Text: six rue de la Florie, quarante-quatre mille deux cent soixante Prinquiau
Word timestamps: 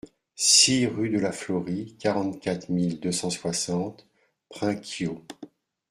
six 0.33 0.87
rue 0.87 1.11
de 1.11 1.19
la 1.19 1.31
Florie, 1.31 1.95
quarante-quatre 1.99 2.69
mille 2.69 2.99
deux 2.99 3.11
cent 3.11 3.29
soixante 3.29 4.07
Prinquiau 4.49 5.23